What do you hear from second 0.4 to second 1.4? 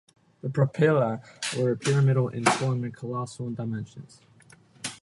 The propyla